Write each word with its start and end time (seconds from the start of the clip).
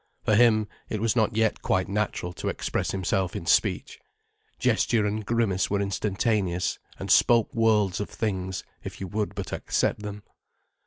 For 0.25 0.33
him, 0.33 0.67
it 0.89 0.99
was 0.99 1.15
not 1.15 1.35
yet 1.35 1.61
quite 1.61 1.87
natural 1.87 2.33
to 2.33 2.47
express 2.49 2.89
himself 2.89 3.35
in 3.35 3.45
speech. 3.45 3.99
Gesture 4.57 5.05
and 5.05 5.23
grimace 5.23 5.69
were 5.69 5.79
instantaneous, 5.79 6.79
and 6.97 7.11
spoke 7.11 7.53
worlds 7.53 7.99
of 7.99 8.09
things, 8.09 8.63
if 8.83 8.99
you 8.99 9.05
would 9.07 9.35
but 9.35 9.51
accept 9.53 9.99
them. 10.01 10.23